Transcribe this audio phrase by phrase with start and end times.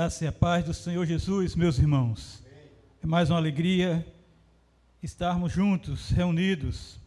[0.00, 2.42] graça e a paz do Senhor Jesus, meus irmãos.
[3.04, 4.06] É mais uma alegria
[5.02, 6.98] estarmos juntos, reunidos,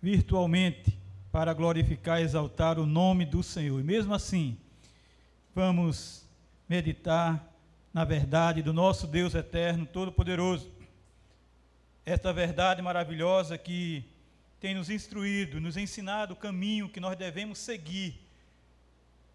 [0.00, 0.98] virtualmente,
[1.30, 3.78] para glorificar e exaltar o nome do Senhor.
[3.78, 4.56] E mesmo assim,
[5.54, 6.26] vamos
[6.66, 7.52] meditar
[7.92, 10.70] na verdade do nosso Deus eterno, todo-poderoso.
[12.06, 14.02] Esta verdade maravilhosa que
[14.58, 18.23] tem nos instruído, nos ensinado o caminho que nós devemos seguir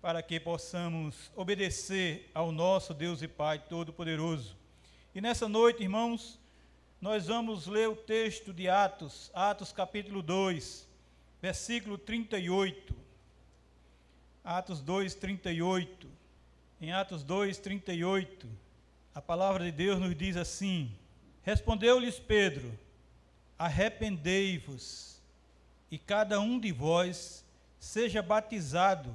[0.01, 4.55] para que possamos obedecer ao nosso Deus e Pai Todo-Poderoso.
[5.13, 6.39] E nessa noite, irmãos,
[7.01, 10.87] nós vamos ler o texto de Atos, Atos capítulo 2,
[11.41, 12.95] versículo 38.
[14.43, 16.07] Atos 2, 38.
[16.81, 18.47] Em Atos 2, 38,
[19.13, 20.95] a palavra de Deus nos diz assim:
[21.43, 22.71] Respondeu-lhes Pedro:
[23.57, 25.21] Arrependei-vos,
[25.91, 27.43] e cada um de vós
[27.77, 29.13] seja batizado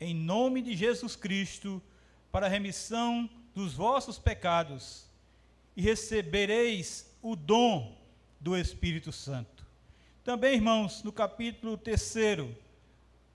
[0.00, 1.82] em nome de Jesus Cristo,
[2.30, 5.06] para a remissão dos vossos pecados,
[5.76, 7.96] e recebereis o dom
[8.40, 9.66] do Espírito Santo.
[10.22, 12.16] Também, irmãos, no capítulo 3,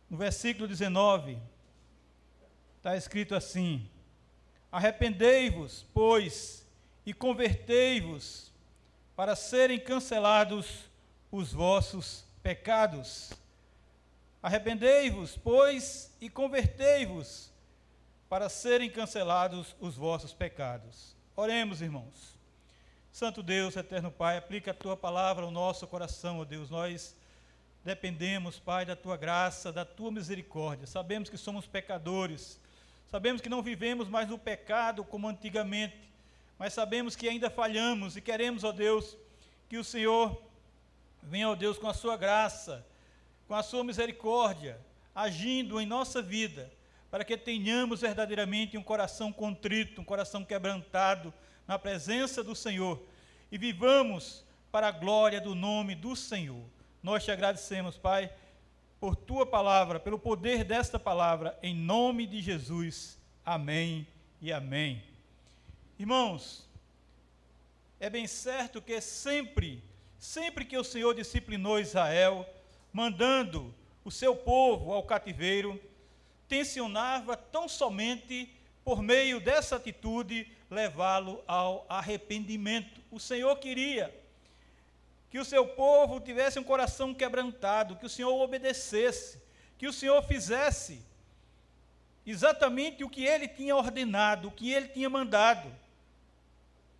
[0.09, 1.38] no versículo 19,
[2.78, 3.88] está escrito assim:
[4.72, 6.67] Arrependei-vos, pois,
[7.06, 8.52] e convertei-vos,
[9.16, 10.89] para serem cancelados
[11.32, 13.32] os vossos pecados
[14.42, 17.52] Arrependei-vos, pois, e convertei-vos,
[18.28, 21.16] para serem cancelados os vossos pecados.
[21.36, 22.39] Oremos, irmãos.
[23.11, 26.72] Santo Deus, eterno Pai, aplica a tua palavra ao nosso coração, ó Deus.
[26.72, 27.16] Nós
[27.83, 30.88] dependemos, Pai, da tua graça, da tua misericórdia.
[30.88, 32.59] Sabemos que somos pecadores,
[33.11, 36.09] sabemos que não vivemos mais no pecado como antigamente,
[36.58, 39.16] mas sabemos que ainda falhamos e queremos, ó Deus,
[39.70, 40.42] que o Senhor
[41.22, 42.83] venha, ó Deus, com a sua graça
[43.52, 44.80] com a sua misericórdia,
[45.14, 46.72] agindo em nossa vida,
[47.10, 51.34] para que tenhamos verdadeiramente um coração contrito, um coração quebrantado
[51.67, 53.04] na presença do Senhor
[53.52, 56.64] e vivamos para a glória do nome do Senhor.
[57.04, 58.32] Nós te agradecemos, Pai,
[59.02, 63.20] por tua palavra, pelo poder desta palavra, em nome de Jesus.
[63.45, 64.08] Amém
[64.42, 65.04] e amém.
[66.00, 66.66] Irmãos,
[68.00, 69.84] é bem certo que sempre,
[70.17, 72.48] sempre que o Senhor disciplinou Israel,
[72.92, 75.80] mandando o seu povo ao cativeiro,
[76.48, 78.52] tensionava tão somente
[78.84, 83.02] por meio dessa atitude levá-lo ao arrependimento.
[83.12, 84.14] O Senhor queria
[85.30, 89.42] que o seu povo tivesse um coração quebrantado, que o Senhor obedecesse,
[89.78, 91.02] que o Senhor fizesse
[92.26, 95.72] exatamente o que ele tinha ordenado, o que ele tinha mandado.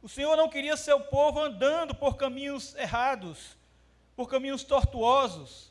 [0.02, 3.56] O Senhor não queria seu povo andando por caminhos errados,
[4.16, 5.70] por caminhos tortuosos,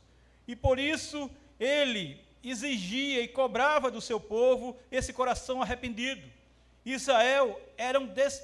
[0.50, 1.30] e por isso
[1.60, 6.28] ele exigia e cobrava do seu povo esse coração arrependido.
[6.84, 8.42] Israel era, um des,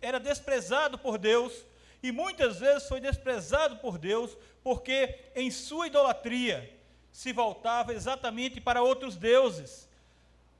[0.00, 1.52] era desprezado por Deus
[2.00, 6.72] e muitas vezes foi desprezado por Deus porque em sua idolatria
[7.10, 9.88] se voltava exatamente para outros deuses,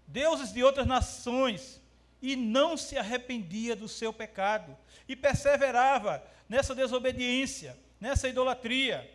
[0.09, 1.81] deuses de outras nações,
[2.21, 4.77] e não se arrependia do seu pecado
[5.07, 9.09] e perseverava nessa desobediência, nessa idolatria.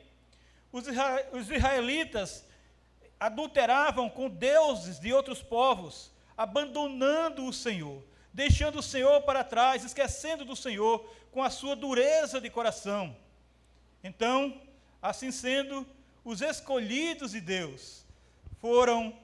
[0.72, 2.46] Os israelitas
[3.20, 8.04] adulteravam com deuses de outros povos, abandonando o Senhor,
[8.34, 13.16] deixando o Senhor para trás, esquecendo do Senhor com a sua dureza de coração.
[14.04, 14.62] Então,
[15.02, 15.86] assim sendo,
[16.24, 18.06] os escolhidos de Deus
[18.62, 19.18] foram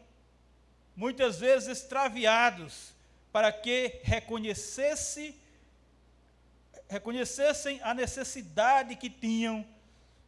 [0.95, 2.93] muitas vezes extraviados
[3.31, 5.35] para que reconhecesse,
[6.87, 9.65] reconhecessem a necessidade que tinham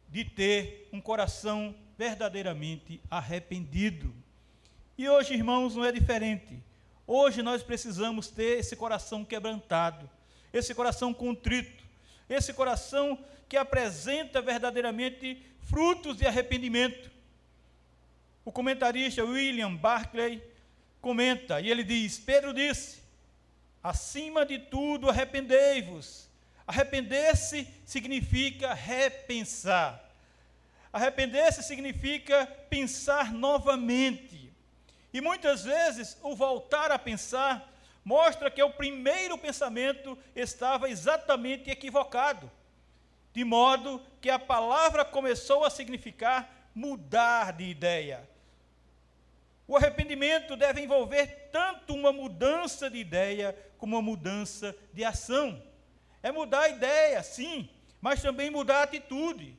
[0.08, 4.14] de ter um coração verdadeiramente arrependido.
[4.96, 6.62] E hoje, irmãos, não é diferente.
[7.06, 10.08] Hoje nós precisamos ter esse coração quebrantado,
[10.52, 11.84] esse coração contrito,
[12.28, 13.18] esse coração
[13.48, 17.10] que apresenta verdadeiramente frutos de arrependimento.
[18.44, 20.42] O comentarista William Barclay
[21.00, 23.02] comenta, e ele diz: Pedro disse:
[23.82, 26.27] acima de tudo, arrependei-vos
[26.68, 30.04] Arrepender-se significa repensar.
[30.92, 34.52] Arrepender-se significa pensar novamente.
[35.10, 37.72] E muitas vezes o voltar a pensar
[38.04, 42.50] mostra que o primeiro pensamento estava exatamente equivocado,
[43.32, 48.28] de modo que a palavra começou a significar mudar de ideia.
[49.66, 55.62] O arrependimento deve envolver tanto uma mudança de ideia como uma mudança de ação.
[56.22, 57.68] É mudar a ideia, sim,
[58.00, 59.56] mas também mudar a atitude,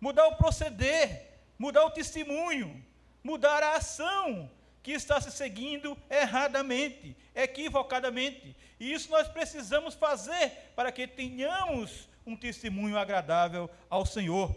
[0.00, 2.84] mudar o proceder, mudar o testemunho,
[3.22, 4.50] mudar a ação
[4.82, 8.54] que está se seguindo erradamente, equivocadamente.
[8.78, 14.54] E isso nós precisamos fazer para que tenhamos um testemunho agradável ao Senhor.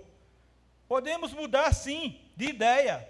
[0.88, 3.08] Podemos mudar sim de ideia.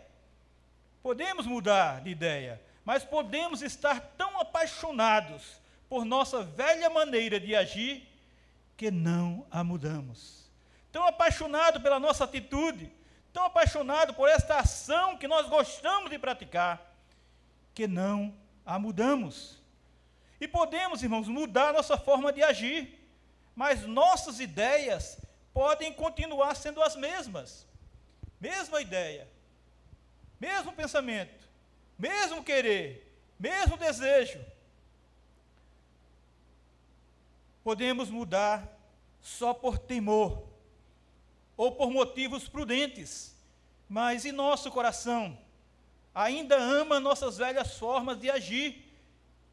[1.01, 8.07] Podemos mudar de ideia, mas podemos estar tão apaixonados por nossa velha maneira de agir
[8.75, 10.49] que não a mudamos.
[10.91, 12.91] Tão apaixonado pela nossa atitude,
[13.33, 16.95] tão apaixonado por esta ação que nós gostamos de praticar,
[17.73, 18.33] que não
[18.65, 19.61] a mudamos.
[20.39, 22.99] E podemos, irmãos, mudar nossa forma de agir,
[23.55, 25.19] mas nossas ideias
[25.53, 27.65] podem continuar sendo as mesmas.
[28.39, 29.27] Mesma ideia,
[30.39, 31.43] mesmo pensamento,
[31.97, 34.39] mesmo querer, mesmo desejo.
[37.67, 38.65] Podemos mudar
[39.19, 40.47] só por temor
[41.57, 43.35] ou por motivos prudentes,
[43.89, 45.37] mas e nosso coração?
[46.15, 48.89] ainda ama nossas velhas formas de agir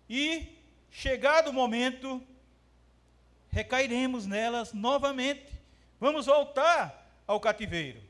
[0.08, 0.46] e,
[0.93, 2.22] chegado o momento,
[3.50, 5.52] recairemos nelas novamente.
[5.99, 8.00] Vamos voltar ao cativeiro.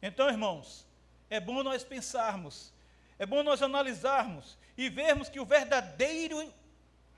[0.00, 0.86] Então, irmãos,
[1.28, 2.72] é bom nós pensarmos,
[3.18, 6.50] é bom nós analisarmos e vermos que o verdadeiro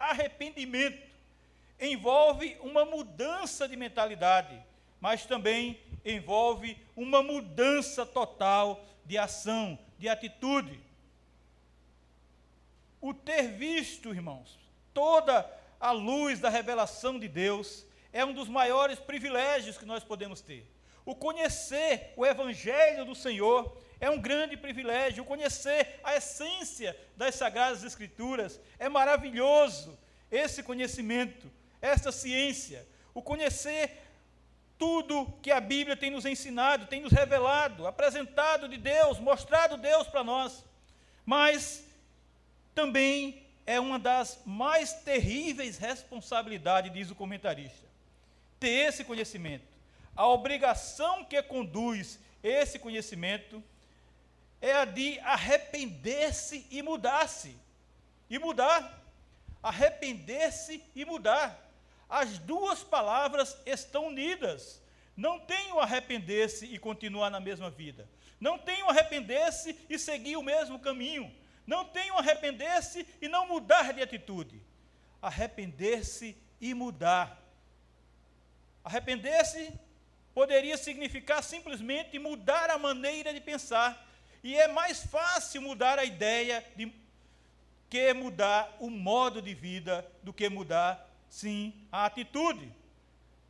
[0.01, 1.12] arrependimento
[1.83, 4.63] envolve uma mudança de mentalidade,
[5.01, 10.81] mas também envolve uma mudança total de ação, de atitude.
[13.01, 14.57] O ter visto, irmãos,
[14.95, 15.51] toda
[15.81, 20.65] a luz da revelação de Deus é um dos maiores privilégios que nós podemos ter.
[21.05, 25.25] O conhecer o Evangelho do Senhor é um grande privilégio.
[25.25, 29.99] O conhecer a essência das Sagradas Escrituras é maravilhoso.
[30.31, 31.51] Esse conhecimento,
[31.83, 34.01] essa ciência, o conhecer
[34.79, 40.07] tudo que a Bíblia tem nos ensinado, tem nos revelado, apresentado de Deus, mostrado Deus
[40.07, 40.65] para nós.
[41.27, 41.85] Mas
[42.75, 47.87] também é uma das mais terríveis responsabilidades, diz o comentarista,
[48.59, 49.65] ter esse conhecimento.
[50.17, 53.63] A obrigação que conduz esse conhecimento
[54.61, 57.57] é a de arrepender-se e mudar-se.
[58.29, 59.01] E mudar.
[59.63, 61.62] Arrepender-se e mudar
[62.13, 64.83] as duas palavras estão unidas.
[65.17, 68.07] Não tem o arrepender-se e continuar na mesma vida.
[68.39, 71.35] Não tem o arrepender-se e seguir o mesmo caminho.
[71.67, 74.63] Não tem o arrepender-se e não mudar de atitude.
[75.23, 77.43] Arrepender-se e mudar.
[78.85, 79.73] Arrepender-se
[80.35, 84.07] poderia significar simplesmente mudar a maneira de pensar.
[84.45, 86.93] E é mais fácil mudar a ideia de
[87.89, 92.71] que mudar o modo de vida do que mudar sim, a atitude.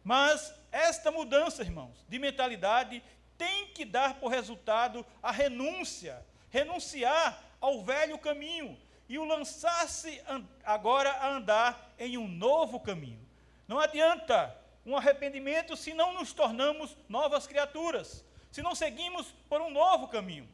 [0.04, 3.02] Mas esta mudança, irmãos, de mentalidade
[3.36, 10.22] tem que dar por resultado a renúncia, renunciar ao velho caminho e o lançar-se
[10.64, 13.20] agora a andar em um novo caminho.
[13.66, 14.56] Não adianta
[14.86, 20.48] um arrependimento se não nos tornamos novas criaturas, se não seguimos por um novo caminho.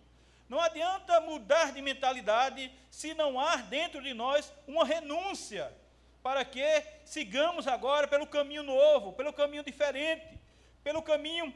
[0.48, 5.70] Não adianta mudar de mentalidade se não há dentro de nós uma renúncia
[6.22, 10.38] para que sigamos agora pelo caminho novo, pelo caminho diferente,
[10.82, 11.54] pelo caminho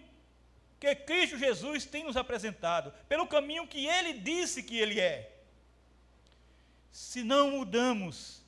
[0.78, 5.30] que Cristo Jesus tem nos apresentado, pelo caminho que ele disse que ele é.
[6.90, 8.42] Se não mudamos,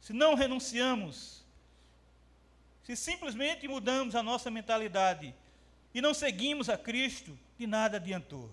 [0.00, 1.44] se não renunciamos,
[2.84, 5.34] se simplesmente mudamos a nossa mentalidade
[5.94, 8.50] e não seguimos a Cristo, de nada adiantou.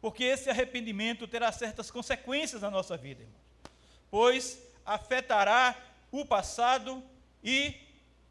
[0.00, 3.40] Porque esse arrependimento terá certas consequências na nossa vida, irmãos.
[4.10, 5.76] Pois afetará
[6.10, 7.00] o passado
[7.44, 7.76] e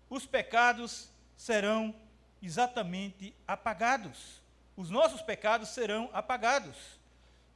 [0.10, 1.96] os pecados serão
[2.44, 4.42] exatamente apagados.
[4.76, 6.76] Os nossos pecados serão apagados.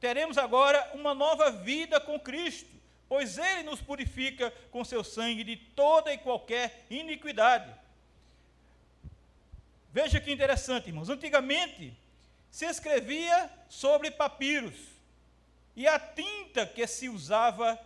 [0.00, 2.70] Teremos agora uma nova vida com Cristo,
[3.06, 7.70] pois Ele nos purifica com seu sangue de toda e qualquer iniquidade.
[9.92, 11.10] Veja que interessante, irmãos.
[11.10, 11.94] Antigamente
[12.50, 14.74] se escrevia sobre papiros,
[15.76, 17.78] e a tinta que se usava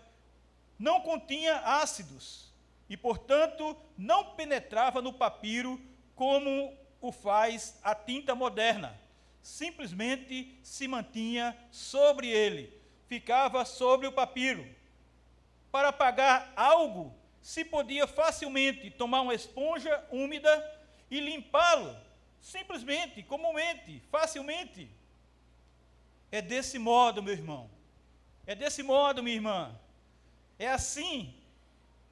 [0.79, 2.53] não continha ácidos
[2.89, 5.81] e, portanto, não penetrava no papiro
[6.15, 8.99] como o faz a tinta moderna.
[9.43, 12.73] Simplesmente se mantinha sobre ele,
[13.07, 14.67] ficava sobre o papiro.
[15.71, 20.51] Para apagar algo, se podia facilmente tomar uma esponja úmida
[21.11, 21.97] e limpá-lo,
[22.41, 24.91] simplesmente, comumente, facilmente.
[26.31, 27.71] É desse modo, meu irmão.
[28.47, 29.79] É desse modo, minha irmã,
[30.59, 31.35] é assim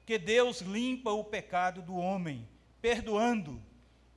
[0.05, 2.47] que Deus limpa o pecado do homem,
[2.81, 3.61] perdoando,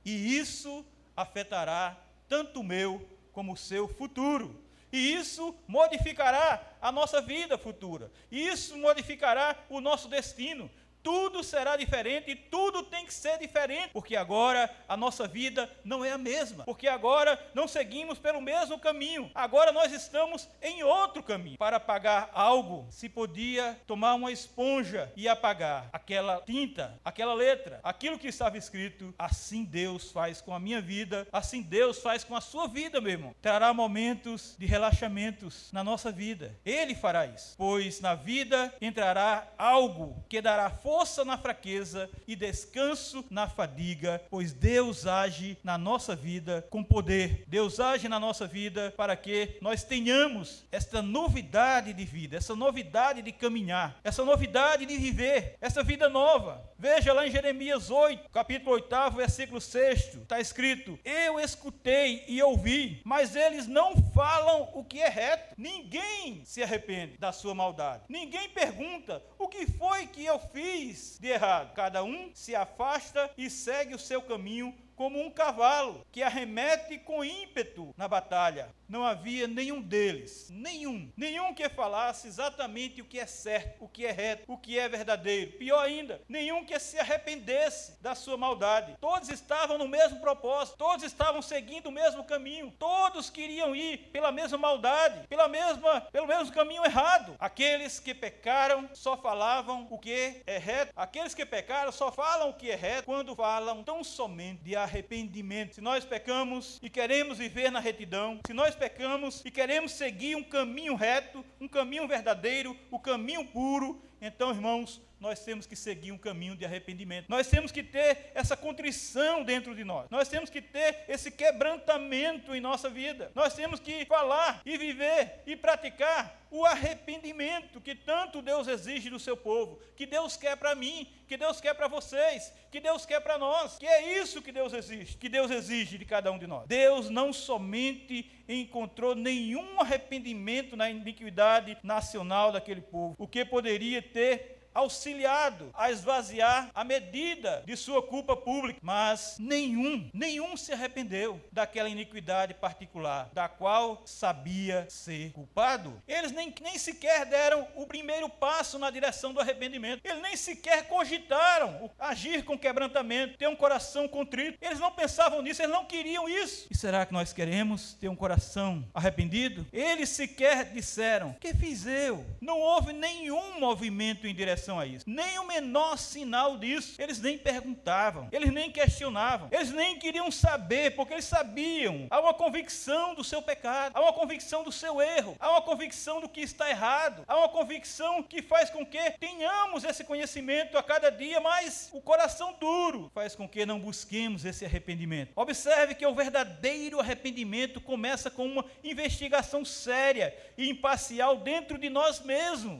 [0.05, 0.85] e isso
[1.15, 1.97] afetará
[2.27, 4.59] tanto o meu como o seu futuro.
[4.91, 8.11] E isso modificará a nossa vida futura.
[8.29, 10.69] Isso modificará o nosso destino
[11.03, 16.03] tudo será diferente e tudo tem que ser diferente, porque agora a nossa vida não
[16.05, 21.23] é a mesma, porque agora não seguimos pelo mesmo caminho, agora nós estamos em outro
[21.23, 21.57] caminho.
[21.57, 28.19] Para apagar algo, se podia tomar uma esponja e apagar aquela tinta, aquela letra, aquilo
[28.19, 29.13] que estava escrito.
[29.17, 33.11] Assim Deus faz com a minha vida, assim Deus faz com a sua vida, meu
[33.11, 33.35] irmão.
[33.41, 36.57] Trará momentos de relaxamentos na nossa vida.
[36.65, 42.35] Ele fará isso, pois na vida entrará algo que dará força força na fraqueza e
[42.35, 47.45] descanso na fadiga, pois Deus age na nossa vida com poder.
[47.47, 53.21] Deus age na nossa vida para que nós tenhamos esta novidade de vida, essa novidade
[53.21, 56.61] de caminhar, essa novidade de viver, essa vida nova.
[56.77, 63.01] Veja lá em Jeremias 8, capítulo 8, versículo 6, está escrito: Eu escutei e ouvi,
[63.05, 65.53] mas eles não falam o que é reto.
[65.57, 68.03] Ninguém se arrepende da sua maldade.
[68.09, 71.73] Ninguém pergunta o que foi que eu fiz fiz de errado.
[71.75, 77.25] Cada um se afasta e segue o seu caminho como um cavalo que arremete com
[77.25, 78.69] ímpeto na batalha.
[78.87, 84.05] Não havia nenhum deles, nenhum, nenhum que falasse exatamente o que é certo, o que
[84.05, 85.53] é reto, o que é verdadeiro.
[85.53, 88.95] Pior ainda, nenhum que se arrependesse da sua maldade.
[88.99, 94.31] Todos estavam no mesmo propósito, todos estavam seguindo o mesmo caminho, todos queriam ir pela
[94.31, 97.35] mesma maldade, pela mesma, pelo mesmo caminho errado.
[97.39, 102.53] Aqueles que pecaram só falavam o que é reto, aqueles que pecaram só falam o
[102.53, 105.75] que é reto quando falam tão somente de arrependimento arrependimento.
[105.75, 110.43] Se nós pecamos e queremos viver na retidão, se nós pecamos e queremos seguir um
[110.43, 116.11] caminho reto, um caminho verdadeiro, o um caminho puro, então, irmãos, nós temos que seguir
[116.11, 117.27] um caminho de arrependimento.
[117.29, 120.09] Nós temos que ter essa contrição dentro de nós.
[120.09, 123.31] Nós temos que ter esse quebrantamento em nossa vida.
[123.35, 129.19] Nós temos que falar e viver e praticar o arrependimento que tanto Deus exige do
[129.19, 133.21] seu povo, que Deus quer para mim, que Deus quer para vocês, que Deus quer
[133.21, 133.77] para nós.
[133.77, 136.67] Que é isso que Deus exige, que Deus exige de cada um de nós.
[136.67, 144.60] Deus não somente encontrou nenhum arrependimento na iniquidade nacional daquele povo, o que poderia ter
[144.73, 151.89] auxiliado a esvaziar a medida de sua culpa pública, mas nenhum, nenhum se arrependeu daquela
[151.89, 156.01] iniquidade particular, da qual sabia ser culpado.
[156.07, 160.87] Eles nem, nem sequer deram o primeiro passo na direção do arrependimento, eles nem sequer
[160.87, 164.57] cogitaram agir com quebrantamento, ter um coração contrito.
[164.61, 166.67] Eles não pensavam nisso, eles não queriam isso.
[166.69, 169.65] E será que nós queremos ter um coração arrependido?
[169.71, 172.25] Eles sequer disseram: Que fiz eu?
[172.41, 175.05] Não houve nenhum movimento em direção a isso.
[175.07, 176.99] Nem o menor sinal disso.
[176.99, 182.07] Eles nem perguntavam, eles nem questionavam, eles nem queriam saber, porque eles sabiam.
[182.09, 186.19] Há uma convicção do seu pecado, há uma convicção do seu erro, há uma convicção
[186.19, 190.81] do que está errado, há uma convicção que faz com que tenhamos esse conhecimento a
[190.83, 195.31] cada dia, mas o coração duro faz com que não busquemos esse arrependimento.
[195.35, 202.19] Observe que o verdadeiro arrependimento começa com uma investigação séria e imparcial dentro de nós
[202.19, 202.30] mesmos,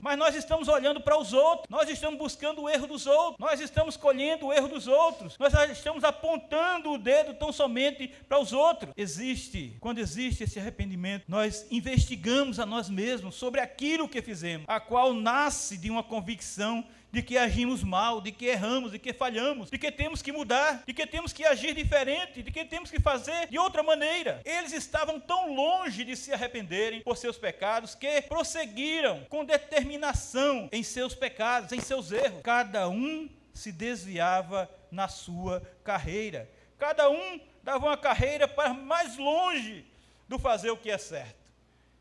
[0.02, 1.68] mas nós estamos olhando para os outros.
[1.70, 5.54] Nós estamos buscando o erro dos outros, nós estamos colhendo o erro dos outros, nós
[5.72, 8.94] estamos apontando o dedo tão somente para os outros.
[8.96, 14.80] Existe, quando existe esse arrependimento, nós investigamos a nós mesmos sobre aquilo que fizemos, a
[14.80, 19.70] qual nasce de uma convicção de que agimos mal, de que erramos, de que falhamos,
[19.70, 23.00] de que temos que mudar, de que temos que agir diferente, de que temos que
[23.00, 24.42] fazer de outra maneira.
[24.46, 30.84] Eles estavam tão longe de se arrependerem por seus pecados que prosseguiram com determinação em
[30.84, 32.42] seus pecados, em seus erros.
[32.44, 36.50] Cada um se desviava na sua carreira.
[36.80, 39.86] Cada um dava uma carreira para mais longe
[40.28, 41.36] do fazer o que é certo.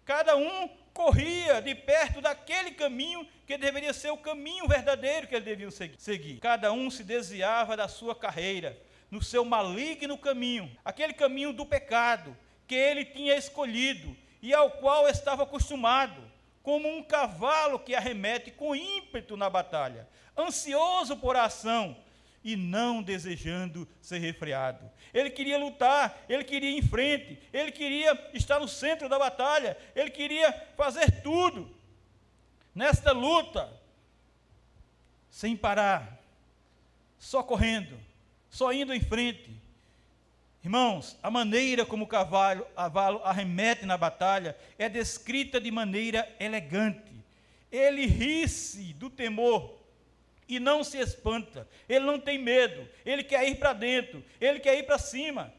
[0.04, 5.44] Cada um corria de perto daquele caminho que deveria ser o caminho verdadeiro que eles
[5.44, 6.38] deviam seguir.
[6.40, 8.78] Cada um se desviava da sua carreira,
[9.10, 15.08] no seu maligno caminho, aquele caminho do pecado que ele tinha escolhido e ao qual
[15.08, 16.22] estava acostumado,
[16.62, 21.96] como um cavalo que arremete com ímpeto na batalha, ansioso por ação,
[22.42, 24.90] e não desejando ser refreado.
[25.12, 29.76] Ele queria lutar, ele queria ir em frente, ele queria estar no centro da batalha,
[29.94, 31.70] ele queria fazer tudo
[32.74, 33.70] nesta luta,
[35.28, 36.18] sem parar,
[37.18, 37.98] só correndo,
[38.48, 39.50] só indo em frente.
[40.62, 47.10] Irmãos, a maneira como o cavalo, cavalo arremete na batalha é descrita de maneira elegante.
[47.72, 49.79] Ele ri-se do temor
[50.50, 54.76] e não se espanta, ele não tem medo, ele quer ir para dentro, ele quer
[54.76, 55.52] ir para cima.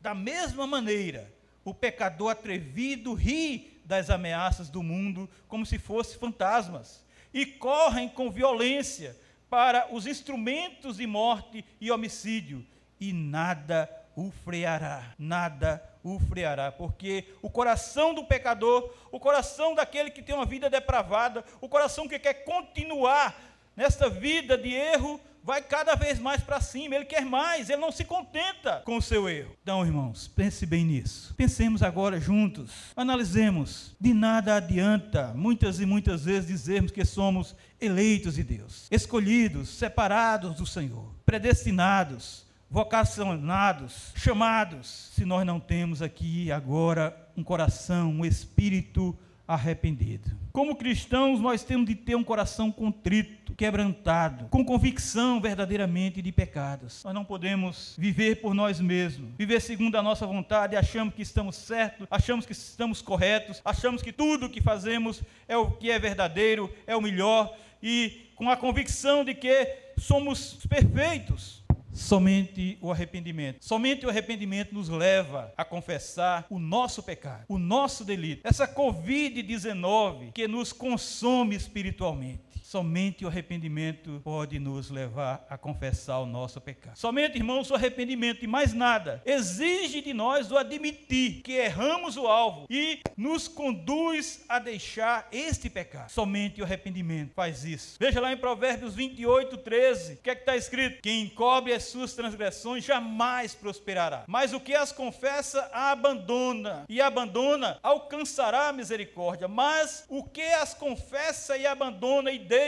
[0.00, 1.32] Da mesma maneira,
[1.64, 8.30] o pecador atrevido ri das ameaças do mundo como se fossem fantasmas e correm com
[8.30, 9.16] violência
[9.48, 12.66] para os instrumentos de morte e homicídio,
[13.00, 20.10] e nada o freará, nada o freará, porque o coração do pecador, o coração daquele
[20.10, 25.62] que tem uma vida depravada, o coração que quer continuar nesta vida de erro, vai
[25.62, 29.28] cada vez mais para cima, ele quer mais, ele não se contenta com o seu
[29.28, 29.56] erro.
[29.62, 31.32] Então, irmãos, pense bem nisso.
[31.36, 33.94] Pensemos agora juntos, analisemos.
[34.00, 40.56] De nada adianta muitas e muitas vezes dizermos que somos eleitos de Deus, escolhidos, separados
[40.56, 49.16] do Senhor, predestinados, vocacionados, chamados, se nós não temos aqui agora um coração, um espírito
[49.46, 50.36] arrependido.
[50.52, 57.04] Como cristãos, nós temos de ter um coração contrito, quebrantado, com convicção verdadeiramente de pecados.
[57.04, 61.56] Nós não podemos viver por nós mesmos, viver segundo a nossa vontade, achamos que estamos
[61.56, 65.98] certos, achamos que estamos corretos, achamos que tudo o que fazemos é o que é
[65.98, 71.65] verdadeiro, é o melhor e com a convicção de que somos perfeitos.
[71.96, 73.64] Somente o arrependimento.
[73.64, 78.46] Somente o arrependimento nos leva a confessar o nosso pecado, o nosso delito.
[78.46, 82.42] Essa Covid-19 que nos consome espiritualmente.
[82.76, 86.94] Somente o arrependimento pode nos levar a confessar o nosso pecado.
[86.94, 92.26] Somente, irmãos, o arrependimento e mais nada exige de nós o admitir que erramos o
[92.26, 96.10] alvo e nos conduz a deixar este pecado.
[96.10, 97.96] Somente o arrependimento faz isso.
[97.98, 101.00] Veja lá em Provérbios 28, 13, o que é que está escrito?
[101.00, 107.00] Quem encobre as suas transgressões jamais prosperará, mas o que as confessa a abandona, e
[107.00, 112.65] abandona alcançará a misericórdia, mas o que as confessa e abandona e deixa,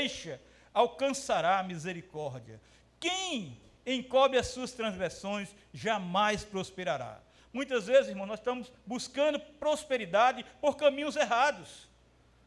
[0.72, 2.60] alcançará a misericórdia.
[3.00, 7.20] Quem encobre as suas transgressões jamais prosperará.
[7.52, 11.88] Muitas vezes, irmão, nós estamos buscando prosperidade por caminhos errados,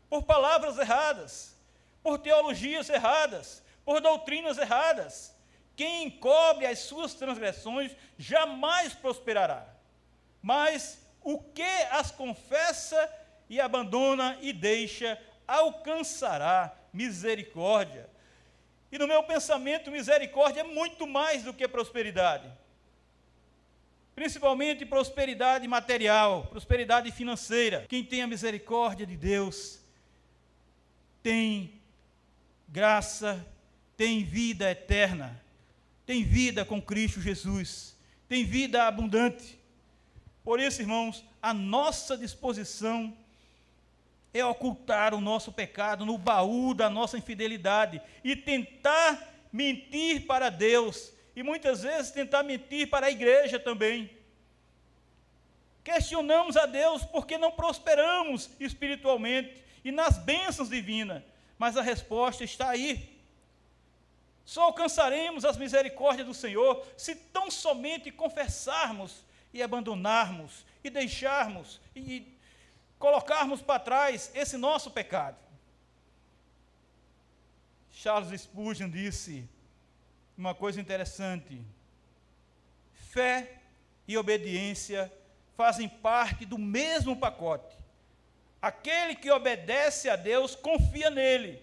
[0.10, 1.58] por palavras erradas,
[2.04, 5.36] por teologias erradas, por doutrinas erradas.
[5.76, 9.68] Quem encobre as suas transgressões jamais prosperará.
[10.42, 13.12] Mas o que as confessa
[13.50, 18.10] e abandona e deixa alcançará misericórdia.
[18.92, 22.52] E no meu pensamento, misericórdia é muito mais do que prosperidade.
[24.14, 27.86] Principalmente prosperidade material, prosperidade financeira.
[27.88, 29.80] Quem tem a misericórdia de Deus
[31.24, 31.80] tem
[32.68, 33.46] graça,
[33.96, 35.42] tem vida eterna,
[36.06, 37.96] tem vida com Cristo Jesus,
[38.28, 39.58] tem vida abundante.
[40.44, 43.16] Por isso, irmãos, a nossa disposição
[44.34, 49.20] é ocultar o nosso pecado no baú da nossa infidelidade e tentar
[49.52, 54.10] mentir para Deus e muitas vezes tentar mentir para a igreja também.
[55.84, 61.24] Questionamos a Deus porque não prosperamos espiritualmente e nas bênçãos divinas,
[61.58, 63.20] mas a resposta está aí.
[64.46, 72.28] Só alcançaremos as misericórdias do Senhor se tão somente confessarmos e abandonarmos e deixarmos e
[73.02, 75.38] colocarmos para trás esse nosso pecado.
[77.92, 79.50] Charles Spurgeon disse
[80.38, 81.62] uma coisa interessante:
[82.94, 83.58] fé
[84.08, 85.12] e obediência
[85.58, 87.76] fazem parte do mesmo pacote.
[88.62, 91.62] Aquele que obedece a Deus confia nele.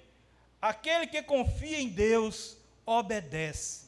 [0.60, 3.86] Aquele que confia em Deus obedece.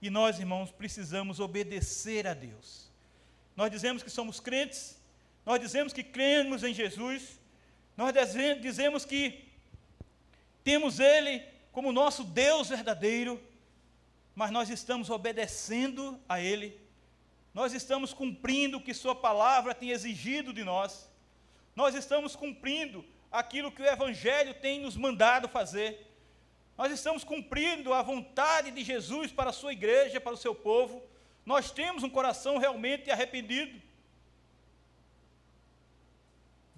[0.00, 2.90] E nós, irmãos, precisamos obedecer a Deus.
[3.54, 4.96] Nós dizemos que somos crentes,
[5.44, 7.40] nós dizemos que cremos em Jesus,
[7.96, 8.12] nós
[8.60, 9.44] dizemos que
[10.62, 13.42] temos Ele como nosso Deus verdadeiro,
[14.34, 16.80] mas nós estamos obedecendo a Ele,
[17.52, 21.10] nós estamos cumprindo o que Sua palavra tem exigido de nós,
[21.74, 26.08] nós estamos cumprindo aquilo que o Evangelho tem nos mandado fazer,
[26.78, 31.02] nós estamos cumprindo a vontade de Jesus para a Sua igreja, para o seu povo,
[31.44, 33.80] nós temos um coração realmente arrependido.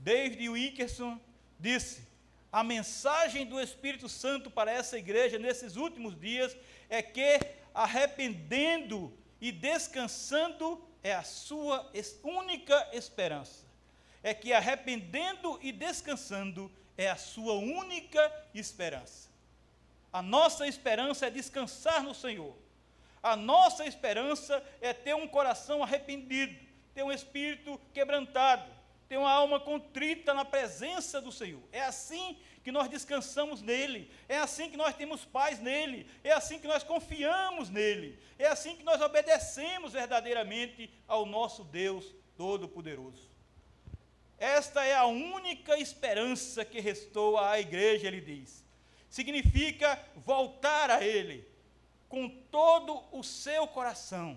[0.05, 1.19] David Wilkerson
[1.59, 2.07] disse:
[2.53, 6.55] a mensagem do Espírito Santo para essa igreja nesses últimos dias
[6.90, 7.40] é que
[7.73, 11.90] arrependendo e descansando é a sua
[12.23, 13.64] única esperança.
[14.23, 19.31] É que arrependendo e descansando é a sua única esperança.
[20.12, 22.55] A nossa esperança é descansar no Senhor.
[23.23, 26.55] A nossa esperança é ter um coração arrependido,
[26.95, 28.73] ter um espírito quebrantado,
[29.09, 31.62] ter uma alma contrita na presença do Senhor.
[31.73, 36.59] É assim que nós descansamos nele, é assim que nós temos paz nele, é assim
[36.59, 43.35] que nós confiamos nele, é assim que nós obedecemos verdadeiramente ao nosso Deus Todo-Poderoso.
[44.38, 48.64] Esta é a única esperança que restou à igreja, ele diz.
[49.09, 51.47] Significa voltar a Ele
[52.09, 54.37] com todo o seu coração,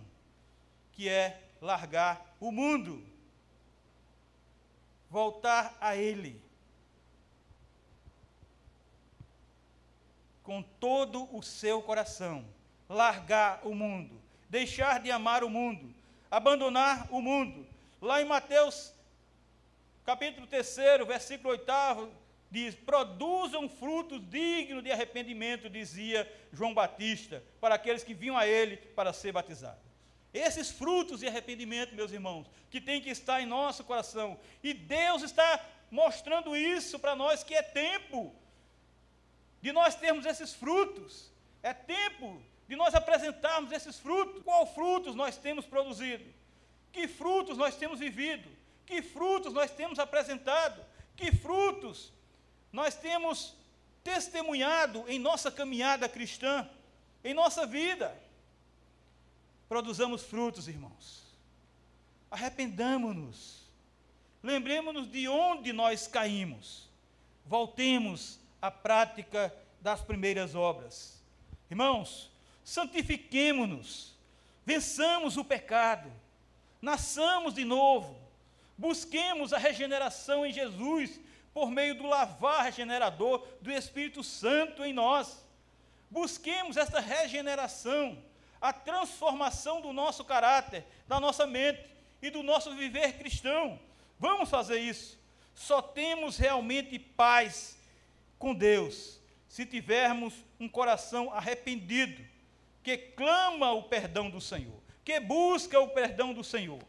[0.91, 3.03] que é largar o mundo.
[5.09, 6.41] Voltar a Ele.
[10.43, 12.45] Com todo o seu coração.
[12.89, 14.19] Largar o mundo.
[14.49, 15.93] Deixar de amar o mundo.
[16.29, 17.65] Abandonar o mundo.
[18.01, 18.93] Lá em Mateus
[20.07, 22.09] capítulo 3, versículo 8,
[22.49, 28.77] diz: produzam frutos dignos de arrependimento, dizia João Batista, para aqueles que vinham a ele
[28.77, 29.86] para ser batizados.
[30.33, 35.21] Esses frutos de arrependimento, meus irmãos, que tem que estar em nosso coração, e Deus
[35.23, 38.35] está mostrando isso para nós, que é tempo
[39.61, 41.31] de nós termos esses frutos,
[41.63, 44.43] é tempo de nós apresentarmos esses frutos.
[44.43, 46.25] Qual frutos nós temos produzido?
[46.91, 48.49] Que frutos nós temos vivido?
[48.85, 50.83] Que frutos nós temos apresentado?
[51.15, 52.11] Que frutos
[52.71, 53.55] nós temos
[54.03, 56.69] testemunhado em nossa caminhada cristã,
[57.23, 58.15] em nossa vida?
[59.67, 61.23] Produzamos frutos, irmãos.
[62.29, 63.67] Arrependamos-nos.
[64.41, 66.89] Lembremos-nos de onde nós caímos.
[67.45, 71.21] Voltemos à prática das primeiras obras.
[71.69, 72.31] Irmãos,
[72.63, 74.15] santifiquemo-nos.
[74.65, 76.11] Vençamos o pecado.
[76.81, 78.27] Nasçamos de novo
[78.77, 81.19] Busquemos a regeneração em Jesus
[81.51, 85.43] por meio do lavar regenerador do Espírito Santo em nós.
[86.11, 88.21] Busquemos esta regeneração,
[88.61, 91.83] a transformação do nosso caráter, da nossa mente
[92.21, 93.79] e do nosso viver cristão.
[94.19, 95.19] Vamos fazer isso.
[95.53, 97.77] Só temos realmente paz
[98.37, 102.23] com Deus se tivermos um coração arrependido,
[102.83, 106.79] que clama o perdão do Senhor, que busca o perdão do Senhor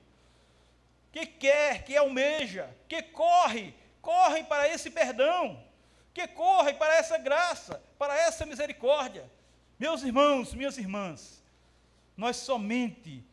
[1.12, 5.62] que quer, que almeja, que corre, corre para esse perdão,
[6.12, 9.28] que corre para essa graça, para essa misericórdia.
[9.78, 11.37] Meus irmãos, minhas irmãs,
[12.18, 13.24] nós somente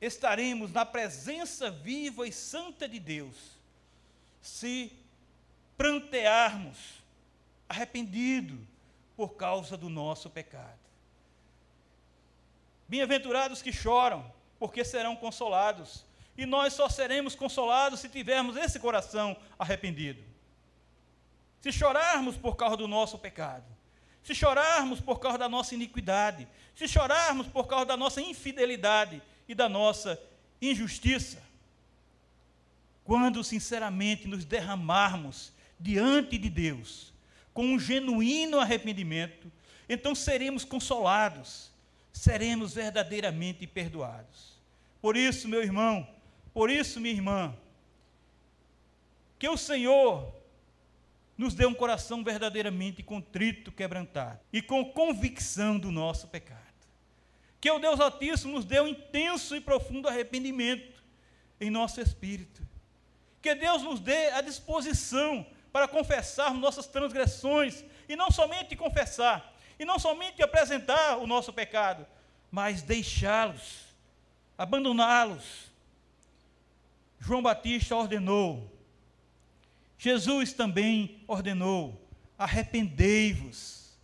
[0.00, 3.36] estaremos na presença viva e santa de Deus
[4.42, 4.92] se
[5.78, 6.76] prantearmos
[7.68, 8.58] arrependido
[9.16, 10.78] por causa do nosso pecado.
[12.88, 16.04] Bem-aventurados que choram, porque serão consolados.
[16.36, 20.22] E nós só seremos consolados se tivermos esse coração arrependido.
[21.60, 23.75] Se chorarmos por causa do nosso pecado,
[24.26, 29.54] se chorarmos por causa da nossa iniquidade, se chorarmos por causa da nossa infidelidade e
[29.54, 30.20] da nossa
[30.60, 31.40] injustiça,
[33.04, 37.12] quando sinceramente nos derramarmos diante de Deus
[37.54, 39.50] com um genuíno arrependimento,
[39.88, 41.70] então seremos consolados,
[42.12, 44.56] seremos verdadeiramente perdoados.
[45.00, 46.04] Por isso, meu irmão,
[46.52, 47.54] por isso, minha irmã,
[49.38, 50.34] que o Senhor
[51.36, 56.60] nos dê um coração verdadeiramente contrito, quebrantado e com convicção do nosso pecado.
[57.60, 61.02] Que o Deus Altíssimo nos dê um intenso e profundo arrependimento
[61.60, 62.66] em nosso espírito.
[63.42, 69.84] Que Deus nos dê a disposição para confessarmos nossas transgressões e não somente confessar, e
[69.84, 72.06] não somente apresentar o nosso pecado,
[72.50, 73.84] mas deixá-los,
[74.56, 75.66] abandoná-los
[77.20, 78.70] João Batista ordenou,
[79.98, 82.00] Jesus também ordenou:
[82.38, 83.96] arrependei-vos.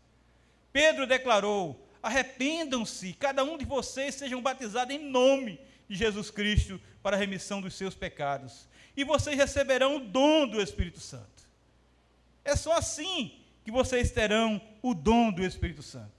[0.72, 7.16] Pedro declarou: arrependam-se, cada um de vocês sejam batizados em nome de Jesus Cristo para
[7.16, 11.30] a remissão dos seus pecados, e vocês receberão o dom do Espírito Santo.
[12.44, 16.12] É só assim que vocês terão o dom do Espírito Santo.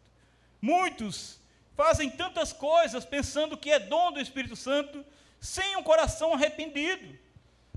[0.62, 1.39] Muitos
[1.75, 5.03] fazem tantas coisas pensando que é dom do Espírito Santo,
[5.41, 7.17] sem um coração arrependido,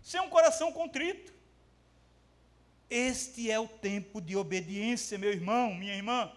[0.02, 1.32] sem um coração contrito.
[2.88, 6.30] Este é o tempo de obediência, meu irmão, minha irmã.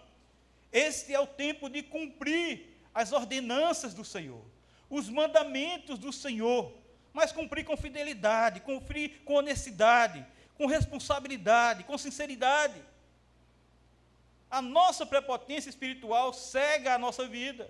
[0.71, 4.43] Este é o tempo de cumprir as ordenanças do Senhor,
[4.89, 6.73] os mandamentos do Senhor,
[7.13, 10.25] mas cumprir com fidelidade, cumprir com honestidade,
[10.57, 12.81] com responsabilidade, com sinceridade.
[14.49, 17.69] A nossa prepotência espiritual cega a nossa vida.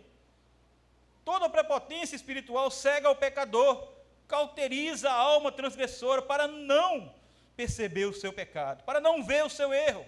[1.26, 3.92] Toda prepotência espiritual cega o pecador,
[4.28, 7.14] cauteriza a alma transgressora para não
[7.60, 10.06] perceber o seu pecado, para não ver o seu erro.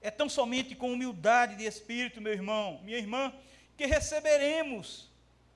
[0.00, 3.30] É tão somente com humildade de espírito, meu irmão, minha irmã,
[3.76, 5.10] que receberemos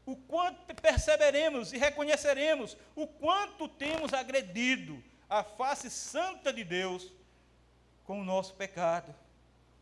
[0.04, 7.10] o quanto perceberemos e reconheceremos o quanto temos agredido a face santa de Deus
[8.04, 9.14] com o nosso pecado,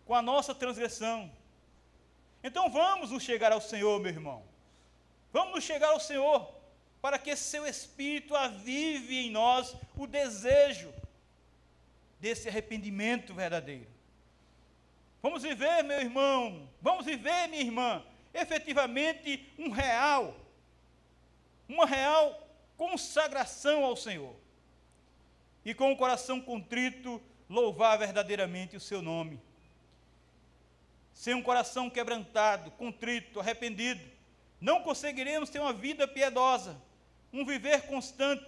[0.06, 1.28] com a nossa transgressão.
[2.40, 4.44] Então vamos nos chegar ao Senhor, meu irmão.
[5.32, 6.54] Vamos chegar ao Senhor
[7.04, 10.90] para que seu Espírito avive em nós o desejo
[12.18, 13.86] desse arrependimento verdadeiro.
[15.20, 20.34] Vamos viver, meu irmão, vamos viver, minha irmã, efetivamente um real,
[21.68, 24.34] uma real consagração ao Senhor.
[25.62, 29.38] E com o coração contrito, louvar verdadeiramente o seu nome.
[31.12, 34.00] Sem um coração quebrantado, contrito, arrependido,
[34.58, 36.80] não conseguiremos ter uma vida piedosa,
[37.34, 38.46] um viver constante,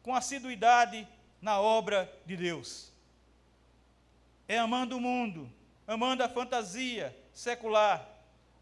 [0.00, 1.06] com assiduidade
[1.42, 2.92] na obra de Deus.
[4.46, 5.50] É amando o mundo,
[5.84, 8.08] amando a fantasia secular,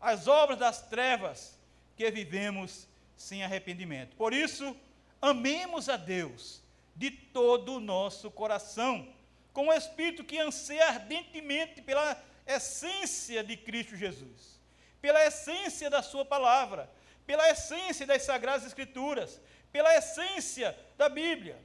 [0.01, 1.59] as obras das trevas,
[1.95, 4.17] que vivemos sem arrependimento.
[4.17, 4.75] Por isso,
[5.21, 6.63] amemos a Deus
[6.97, 9.07] de todo o nosso coração,
[9.53, 14.59] com o espírito que anseia ardentemente pela essência de Cristo Jesus,
[15.03, 16.89] pela essência da Sua palavra,
[17.27, 21.59] pela essência das Sagradas Escrituras, pela essência da Bíblia.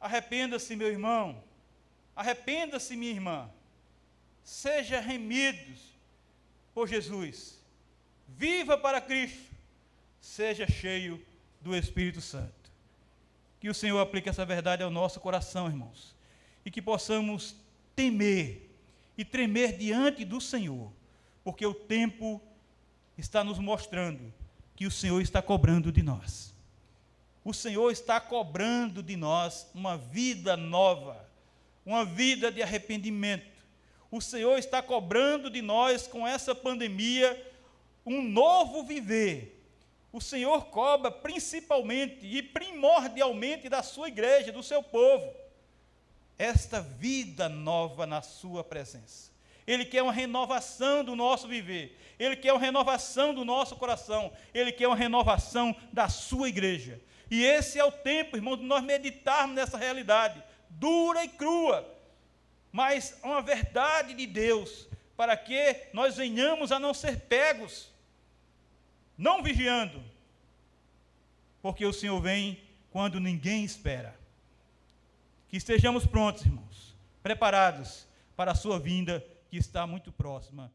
[0.00, 1.42] Arrependa-se, meu irmão,
[2.14, 3.50] arrependa-se, minha irmã,
[4.44, 5.92] seja remidos
[6.74, 7.58] por Jesus,
[8.28, 9.50] viva para Cristo,
[10.20, 11.24] seja cheio
[11.60, 12.52] do Espírito Santo.
[13.60, 16.14] Que o Senhor aplique essa verdade ao nosso coração, irmãos,
[16.64, 17.56] e que possamos
[17.96, 18.70] temer
[19.16, 20.92] e tremer diante do Senhor,
[21.42, 22.40] porque o tempo
[23.18, 24.32] está nos mostrando
[24.76, 26.54] que o Senhor está cobrando de nós.
[27.44, 31.28] O Senhor está cobrando de nós uma vida nova,
[31.84, 33.58] uma vida de arrependimento.
[34.10, 37.52] O Senhor está cobrando de nós, com essa pandemia,
[38.06, 39.58] um novo viver.
[40.12, 45.34] O Senhor cobra principalmente e primordialmente da sua igreja, do seu povo,
[46.38, 49.30] esta vida nova na sua presença.
[49.68, 52.00] Ele quer uma renovação do nosso viver.
[52.18, 54.32] Ele quer uma renovação do nosso coração.
[54.54, 56.98] Ele quer uma renovação da sua igreja.
[57.30, 61.86] E esse é o tempo, irmão, de nós meditarmos nessa realidade, dura e crua,
[62.72, 67.92] mas uma verdade de Deus, para que nós venhamos a não ser pegos,
[69.18, 70.02] não vigiando,
[71.60, 72.58] porque o Senhor vem
[72.90, 74.18] quando ninguém espera.
[75.50, 80.72] Que estejamos prontos, irmãos, preparados para a sua vinda que está muito próxima